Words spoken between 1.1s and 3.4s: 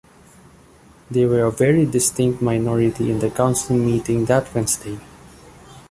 They were a very distinct minority in the